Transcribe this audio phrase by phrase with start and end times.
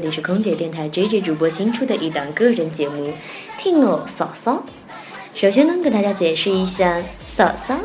[0.00, 3.08] 这里是空姐电台 JJ 主播新出的一档个人节目
[3.58, 4.52] 《听我嫂嫂》。
[5.34, 7.76] 首先呢，跟大家解释一下“嫂嫂”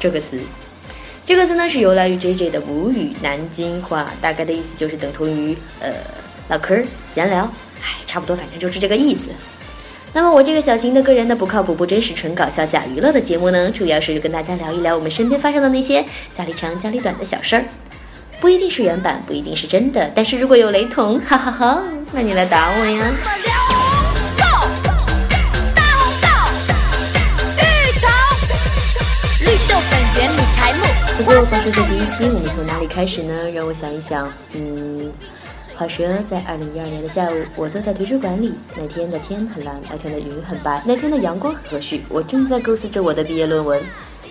[0.00, 0.40] 这个词。
[1.24, 5.92] 这个词呢是由来于 JJ 的母语南京话，大概的意思就是等同于呃
[6.48, 7.44] 唠嗑、闲聊，
[7.80, 9.28] 哎，差不多，反正就是这个意思。
[10.12, 16.04] 那么我这个小型的个人的不靠谱、不真实、纯搞笑、假娱乐的节目呢，主要是跟大家聊一聊我们身边发生的那些
[16.36, 17.64] 家里长、家里短的小事儿。
[18.44, 23.10] 不一定是原版，不一定是真的，但是如果有雷同， 哈哈哈，那你来打我呀！
[31.16, 33.50] 不过话说这第一期，我们从哪里开始呢？
[33.54, 35.10] 让我想一想，嗯，
[35.74, 43.82] 话说在二零一二年的下午，我坐在图书馆里，那天的天很蓝，那天的云很白，那天的阳光很和煦，我正在构思着我的毕业论文。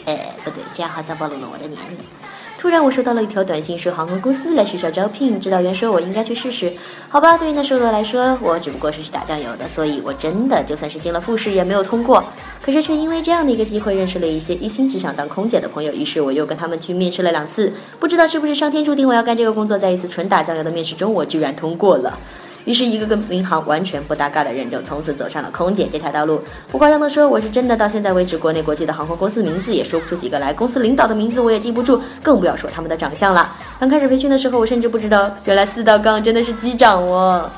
[0.06, 2.23] 哎，不对，这样好像暴露了我的年龄。
[2.64, 6.72] 突然，我收到了一条短信，说航空公司来学校招聘，指导员说我应该去试试。
[7.10, 12.24] 好吧，对于那时候的来说，我只不过是去打酱油的，所以我真的就算是进了复试也没有通过。
[12.62, 17.74] 可是却因为这样的一个机会，认识了一些一心只想当空姐的朋友，于是我又跟他们去面试了两次。
[18.00, 22.18] 不知道是不是上天注定我要干这个工作，在一次纯打酱油的面试中，我居然通过了。
[22.66, 26.42] 于是，一个跟民航完全不搭嘎的人就从此走上了空姐这条道路。
[26.72, 33.52] 不夸张的说，我是真的到现在为止，国内国际的航空公司名字也说不出几个来，公司领导的名字我也记不住，更不要说他们的长相了。
[33.80, 37.50] 刚开始培训的时候，我甚至不知道原来四道杠真的是机长哦。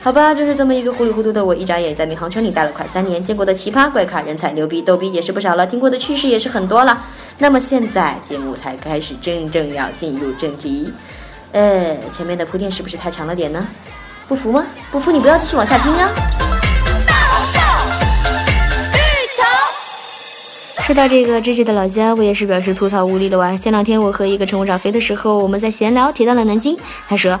[0.00, 7.04] 好吧，就是这么一个糊里糊涂的我，一眨眼在民航圈里待了快三年，见过的奇葩怪咖、人才、牛逼、逗逼也是不少了，听过的趣事也是很多了。
[7.38, 10.92] 那么现在节目才开始，真正要进入正题。
[11.52, 13.64] 呃，前面的铺垫是不是太长了点呢？
[14.28, 14.64] 不服吗？
[14.90, 16.08] 不服你不要继续往下听啊！
[20.86, 23.56] 说到这个芝芝的老家，我也是表示吐槽无力了哇！
[23.56, 26.76] 前两天我和一个乘务长飞的时候，我们在闲聊提到了南京，
[27.08, 27.38] 他说：“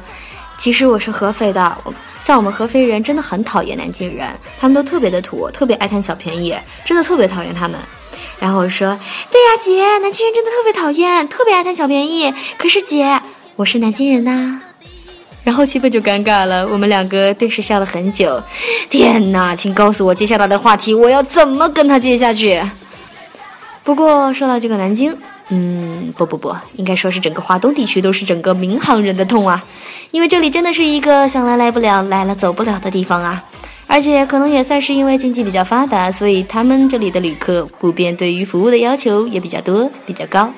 [0.56, 1.76] 其实我是合肥的，
[2.20, 4.28] 像我们合肥人真的很讨厌南京人，
[4.60, 7.78] 他们都特别的土，特别爱贪小便宜，真的特别讨厌他们。”
[8.38, 8.98] 然后我说
[9.30, 12.32] ：“对呀，姐，南京人真的特别讨厌，特别爱贪小便宜。
[12.56, 13.20] 可是姐，
[13.56, 14.60] 我是南京人呐。”
[15.44, 18.42] 然后气氛就尴尬了，我们两个对视笑了很久。
[18.88, 22.60] 天哪，请告诉我接下来的话题，我要怎么跟他接下去？
[23.82, 25.12] 不过说到这个南京，
[25.48, 29.64] 嗯，不不不，应该说是整个华东地区都是整个民航人的痛啊，
[30.12, 33.42] 因为这里真的是一个想来来不了，来了走不了的地方啊。
[33.88, 40.50] 而且可能也算是因为经济比较发达，所以他们这里的旅客普遍对于服务的要求也比较多，比较高。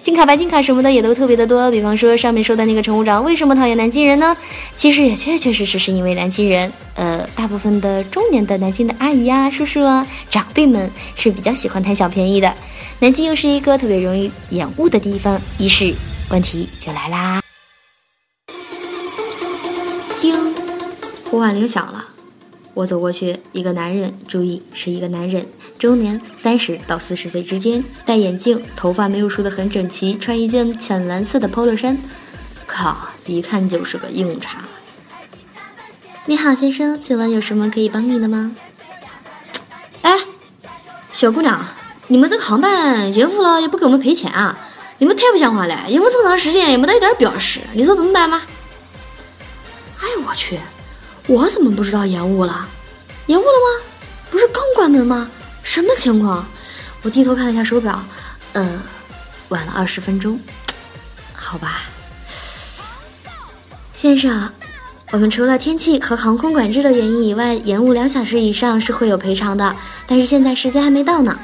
[0.00, 4.36] 金卡、白金卡什么的也都特别的多，比方说上面说的那个乘务长为什么讨厌南京人呢？
[4.74, 12.52] 其实也确确实实是因为南京人，呃，大部分的中年的南京的阿姨啊、叔叔啊、长辈们是比较喜欢贪小便宜的。
[13.00, 15.92] 南京又是一个特别容易延误的地方，于是
[16.30, 17.42] 问题就来啦。
[20.20, 20.34] 叮，
[21.30, 22.04] 呼唤铃响了。
[22.74, 25.44] 我走过去，一个男人，注意是一个男人，
[25.78, 31.98] 中年，三十到四十岁之间，戴眼镜，头发没有梳得很整齐，穿一件浅蓝色的 polo 衫，
[32.66, 32.96] 靠，
[33.26, 34.60] 一看就是个硬茬。
[36.26, 38.54] 你好，先生，请问有什么可以帮你的吗？
[40.02, 40.16] 哎，
[41.12, 41.64] 小姑娘，
[42.06, 44.56] 你们这个航班延误了也不给我们赔钱啊？
[44.98, 48.42] 你们太不像话了，延误这么长时间也没得一点表示，你说怎么办吗？
[50.00, 50.60] 哎呦我去！
[51.28, 52.66] 我怎么不知道延误了？
[53.26, 53.84] 延误了吗？
[54.30, 55.30] 不是刚关门吗？
[55.62, 56.44] 什么情况？
[57.02, 58.02] 我低头看了一下手表，
[58.54, 58.80] 呃，
[59.50, 60.40] 晚了二十分钟。
[61.34, 61.82] 好吧，
[63.94, 64.50] 先生，
[65.12, 69.76] 我们除了天气和航空管制的原因以外，延误两小时以上是会有赔偿的。
[70.06, 71.38] 但是现在时间还没到呢。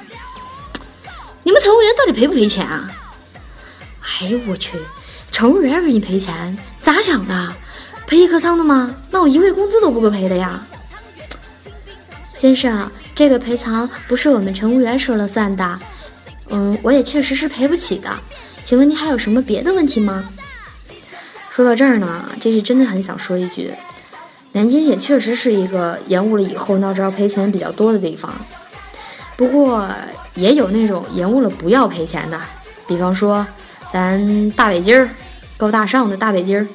[1.43, 2.91] 你们乘务员到底赔不赔钱啊？
[4.01, 4.79] 哎呦我去，
[5.31, 7.55] 乘务员给你赔钱，咋想的？
[8.07, 8.95] 赔一客舱的吗？
[9.11, 10.63] 那我一个月工资都不够赔的呀，
[12.37, 15.81] 先生，这个赔偿不是我们乘务员说了算的。
[16.51, 18.11] 嗯，我也确实是赔不起的。
[18.63, 20.29] 请问您还有什么别的问题吗？
[21.51, 23.73] 说到这儿呢，这是真的很想说一句，
[24.53, 28.33] 南京也确实是一个延误了以后闹着要赔钱比较多的地方。
[29.37, 29.89] 不过
[30.35, 32.41] 也有那种延误了不要赔钱的，
[32.87, 33.45] 比方说
[33.93, 35.09] 咱大北京儿，
[35.57, 36.67] 高大上的大北京儿。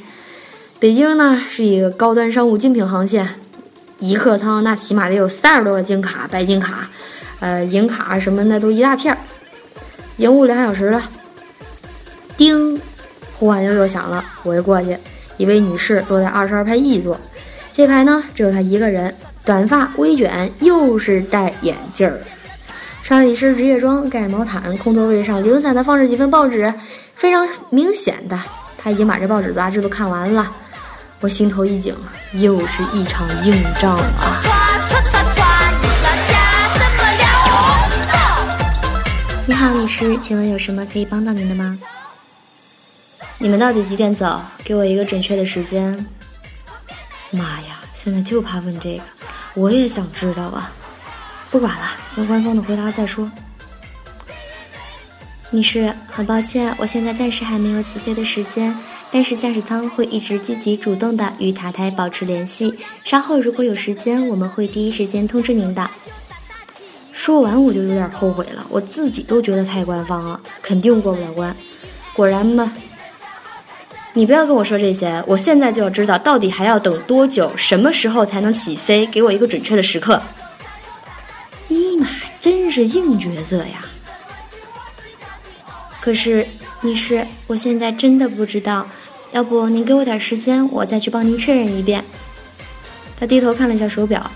[0.80, 3.28] 北京呢是一个高端商务精品航线，
[4.00, 6.90] 一客舱那起码得有三十多个金卡、白金卡，
[7.42, 9.20] 呃，银卡什么的都一大片儿。
[10.16, 11.04] 延误两小时了，
[12.38, 12.80] 叮，
[13.34, 14.24] 呼唤铃又响了。
[14.44, 14.98] 我一过去，
[15.36, 17.20] 一位女士坐在二十二排 E 座，
[17.74, 22.18] 这排呢只有她一个人，短发微卷，又是戴眼镜儿，
[23.04, 26.74] 穿了一身职业装，盖着毛毯，空座位上零散的放着几份报纸，
[27.16, 28.40] 非常明显的，
[28.78, 30.50] 她已经把这报纸杂志都看完了。
[31.22, 31.94] 我心头一紧，
[32.32, 34.42] 又是一场硬仗啊！
[39.46, 41.78] 你好，女士，请问有什么可以帮到您的吗？
[43.38, 44.42] 你们到底几点走？
[44.64, 46.06] 给我一个准确的时间。
[47.32, 49.04] 妈呀，现在就怕问这个，
[49.56, 50.72] 我也想知道啊！
[51.52, 51.86] 不管了，
[52.16, 53.30] 先官方的回答再说。
[55.50, 58.74] 女士，很抱歉，我现在暂时还没有起飞的时间。
[59.12, 62.74] 但是驾驶舱会一直积极主动的与塔台保持联系，
[63.04, 65.90] 稍后如果有时间，我们会第一时间通知您的。
[67.12, 71.56] 说完我就有点后悔了，我自己都觉得太官方了，肯定过不了关。
[72.14, 72.72] 果然吧，
[74.14, 79.06] 你不要跟我说这些，我现在就要知道到底还要等多久，什么时候才能起飞？
[79.08, 80.22] 给我一个准确的时刻。
[81.68, 82.08] 尼玛，
[82.40, 83.86] 真是硬角色呀！
[86.00, 86.48] 可是，
[86.82, 88.88] 女士，我现在真的不知道。
[89.32, 92.04] 要不您给我点时间，我再去帮您确认一遍。
[93.20, 94.30] 他低头看了一下手表，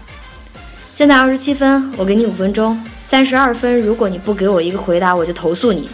[0.93, 2.79] 现在二十七分，我给你五分钟。
[3.01, 5.89] 三十二分，如果你不给我一个回答，我就投诉你。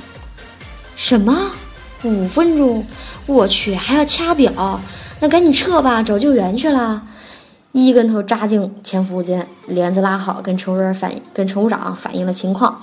[0.95, 1.51] 什么？
[2.03, 2.85] 五分钟？
[3.25, 4.79] 我去，还要掐表？
[5.19, 7.03] 那赶紧撤吧，找救援去了。
[7.71, 12.81] 一跟头扎进前服务间，帘子拉好，跟乘务员反跟乘务长反映了情况，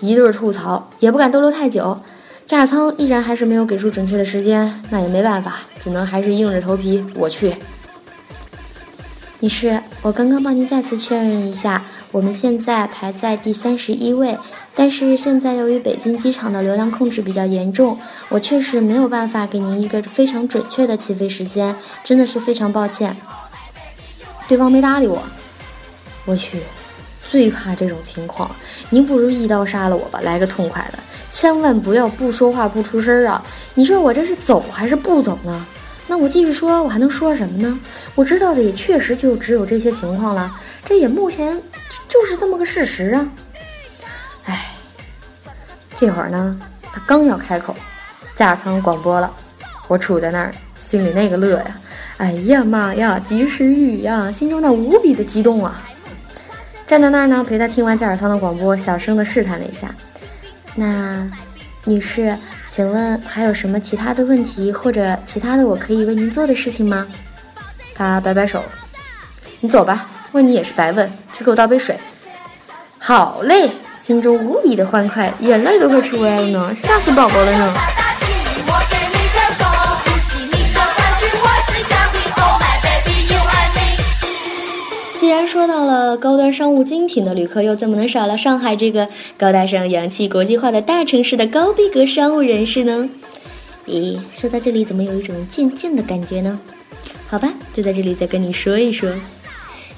[0.00, 1.98] 一顿吐槽，也不敢逗留太久。
[2.46, 7.52] 驾驶舱依然还是没有给出准确的时间，那也没办法，只能还是硬着头皮我去。
[9.40, 11.82] 女士，我刚刚帮您再次确认一下，
[12.12, 14.38] 我们现在排在第三十一位，
[14.76, 17.98] 但是现在由于北京机场的流量控制比较严重，
[18.28, 23.16] 我确实没有办法给您一个非常准确的起飞时间，真的是非常抱歉。
[24.46, 25.20] 对方没搭理我，
[26.24, 26.60] 我去。
[27.30, 28.50] 最怕这种情况，
[28.88, 33.44] 您不如一刀杀了我吧，来个痛快的，千万不要不说话不出声啊！
[33.74, 35.66] 你说我这是走还是不走呢？
[36.06, 37.78] 那我继续说，我还能说什么呢？
[38.14, 40.50] 我知道的也确实就只有这些情况了，
[40.84, 41.60] 这也目前
[42.08, 43.28] 就是这么个事实啊！
[44.44, 44.70] 哎，
[45.96, 46.60] 这会儿呢，
[46.92, 47.74] 他刚要开口，
[48.36, 49.32] 驾驶舱广播了，
[49.88, 51.80] 我杵在那儿，心里那个乐呀！
[52.18, 55.82] 哎呀妈呀，及时雨呀，心中那无比的激动啊！
[56.86, 59.92] 站在那儿呢，陪他听完驾驶舱的广播，小声的试探了一下。
[60.76, 61.26] 那，
[61.84, 62.36] 女士，
[62.68, 67.04] 请问还有什么其他的问题或者其他的我可以为您做的事情吗？
[67.92, 68.62] 他摆摆手，
[69.58, 71.98] 你走吧，问你也是白问，去给我倒杯水。
[72.98, 73.68] 好嘞，
[74.00, 77.95] 心中无比的欢快，眼泪都快出来了呢，吓死宝宝了呢。
[85.56, 89.08] 说到了高端商务精品的旅客，又怎么能少了上海这个
[89.38, 93.08] 高大上、洋气、国际化的大城市的高逼格商务人士呢？
[93.86, 96.60] 咦，说到这里，怎么有一种渐渐的感觉呢？
[97.26, 99.10] 好吧，就在这里再跟你说一说。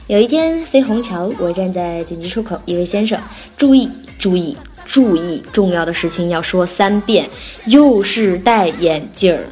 [0.06, 3.20] 有一天飞虹桥，我站在紧急出口，一位先生，
[3.56, 4.56] 注意，注意，
[4.86, 7.28] 注意，重要的事情要说三遍，
[7.66, 9.42] 又是戴眼镜儿。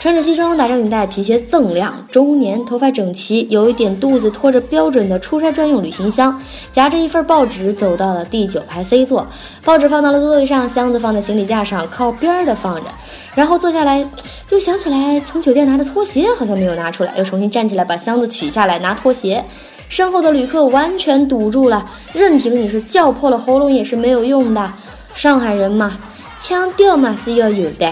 [0.00, 6.38] 穿着西装，打着领带，皮鞋锃亮，中年，头发整齐，有一点肚子，拖着标准的出差专用旅行箱，
[6.70, 9.26] 夹着一份报纸，走到了第九排 C 座，
[9.64, 12.82] 报纸放到了座位上，箱子放在行李架上，靠边的放着，
[13.34, 14.06] 然后坐下来，
[14.50, 19.42] 又想起来从酒店拿的拖鞋好像没有拿出来，又重新站起来把箱子取下来拿拖鞋，
[19.88, 24.70] 身后的旅客完全堵住了，任凭你是叫破了喉咙也是没有用的，
[25.14, 25.96] 上海人嘛，
[26.38, 27.90] 腔调嘛是要有的。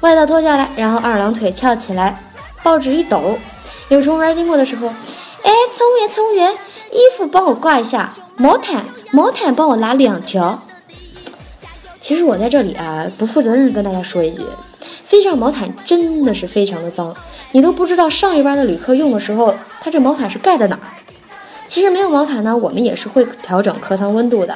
[0.00, 2.18] 外套脱下来，然后二郎腿翘起来，
[2.62, 3.38] 报纸一抖。
[3.88, 10.58] 有乘务员经过的时候，哎，乘务员，乘务员，衣服帮我挂一下，毛毯，毛毯帮我拿两条。
[12.00, 14.40] 其实我在这里啊，不负责任跟大家说一句，
[15.04, 17.14] 飞机上毛毯真的是非常的脏，
[17.52, 20.88] 你都不知道上一班的旅客用的时候，他这毛毯是盖在哪儿。
[21.66, 24.54] 其实没有毛毯呢，我们也是会调整客舱温度的。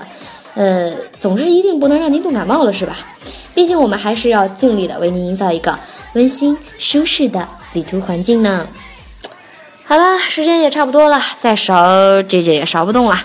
[0.54, 2.96] 呃，总之一定不能让您冻感冒了，是吧？
[3.54, 5.78] 毕竟我们还是要尽力的为您营造一个
[6.14, 8.66] 温馨舒适的旅途环境呢。
[9.84, 11.84] 好了，时间也差不多了，再少
[12.23, 13.16] 这这也少不动了。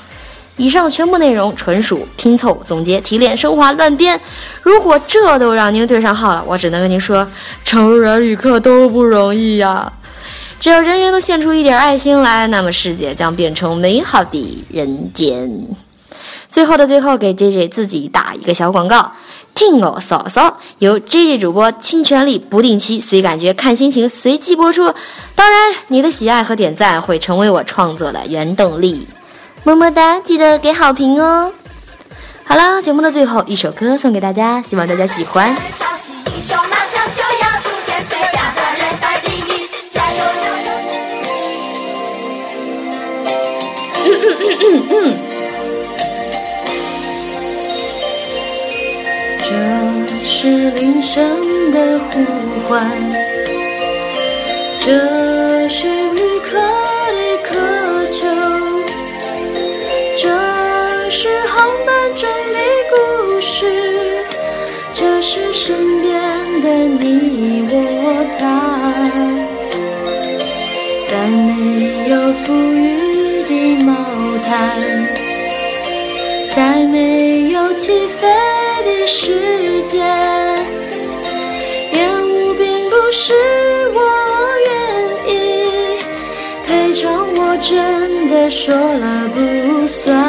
[0.58, 4.20] 以上全部内容纯属拼凑、总结、提炼、升华、乱编。
[4.62, 7.26] 如果这都让您对上号了，我只能跟您说，
[7.64, 9.92] 乘务员、旅客都不容易呀。
[10.60, 15.50] 只要人人都献出一点爱心来，那么世界将变成美好的人间。
[16.50, 19.12] 最后的最后，给 J J 自己打一个小广告。
[19.54, 24.94] 听我嫂嫂由 J J 主播倾全力，不定期、随感觉、看心情、随机播出。
[25.36, 29.08] 当然，你的喜爱和点赞会成为我创作的原动力。
[29.64, 31.52] 么么哒，记得给好评哦。
[32.46, 35.56] 好了，节目的最后一首歌送给大家，希望大家喜欢。
[44.62, 45.20] 嗯嗯。
[50.42, 51.22] 是铃声
[51.74, 52.24] 的呼
[52.70, 52.90] 唤，
[54.80, 56.58] 这是旅客
[57.12, 57.50] 的渴
[58.10, 58.26] 求，
[60.18, 60.30] 这
[61.12, 62.58] 是航班中的
[62.90, 62.96] 故
[63.42, 63.66] 事，
[64.94, 66.18] 这是身边
[66.62, 67.74] 的你我
[68.40, 69.04] 他，
[71.10, 72.16] 在没有
[72.46, 73.94] 富裕的毛
[74.48, 74.50] 毯，
[76.56, 78.26] 在没有起飞
[78.86, 80.00] 的时间，
[88.50, 90.18] 说了不算。
[90.18, 90.24] 啊，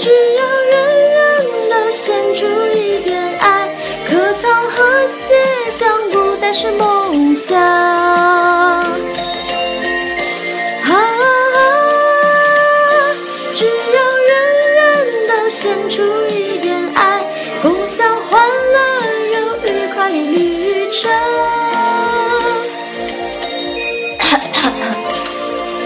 [0.00, 0.74] 只要人
[1.10, 1.14] 人
[1.70, 2.44] 都献出
[2.76, 3.68] 一点爱，
[4.08, 5.32] 可曾和谐
[5.78, 6.93] 将不再是梦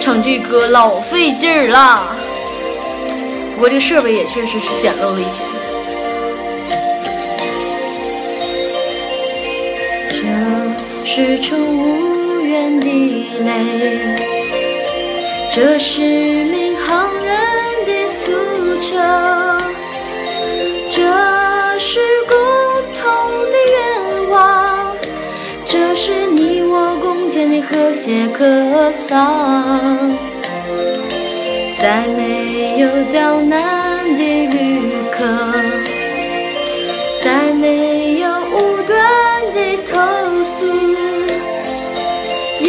[0.09, 2.01] 唱这歌老费劲儿了，
[3.55, 5.43] 不过这个设备也确实是显露了一些。
[10.15, 10.17] 这
[11.07, 12.87] 是乘务员的
[13.45, 14.17] 泪，
[15.51, 17.37] 这是民航人
[17.85, 18.33] 的诉
[18.81, 18.97] 求，
[20.91, 21.03] 这
[28.09, 28.41] 的和谐客
[28.97, 29.07] 舱，
[31.79, 34.57] 在没有刁难的旅
[35.13, 35.19] 客。
[37.23, 38.97] 再没有无端
[39.53, 39.59] 的
[39.91, 40.01] 投
[40.57, 40.65] 诉，
[42.61, 42.69] 愿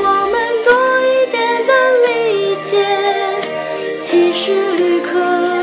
[0.00, 0.70] 我们多
[1.02, 1.72] 一点的
[2.06, 2.08] 理
[2.62, 2.70] 解，
[4.00, 5.10] 其实旅客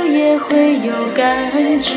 [0.08, 1.24] 也会有感
[1.82, 1.90] 知。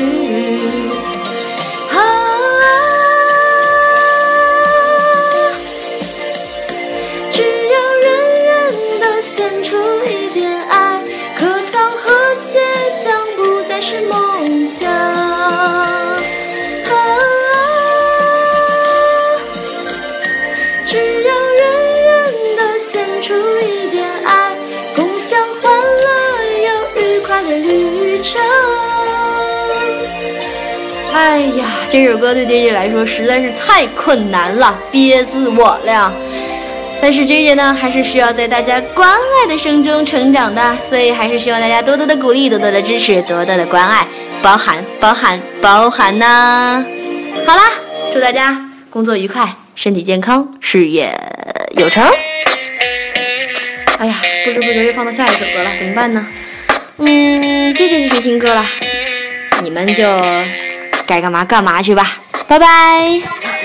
[31.91, 36.13] 这首歌对 J J 来说实在是太困难了，憋死我了。
[37.01, 44.05] 但是 J J 呢，还是需要在大家关爱的声中成长的，所以还是希望大家多多的鼓励，多多的支持，多多的关爱，
[44.41, 46.85] 包涵、包涵、包涵呐。
[47.47, 47.63] 好啦，
[48.13, 51.09] 祝大家工作愉快，身体健康，事业
[51.77, 52.03] 有成。
[53.97, 54.15] 哎呀，
[54.45, 56.27] 不知不觉又放到下一首歌了，怎么办呢？
[56.97, 58.63] 嗯，J J 继续听歌了，
[59.63, 60.03] 你们就
[61.09, 62.05] 该干嘛干嘛去吧，
[62.47, 63.58] 拜拜。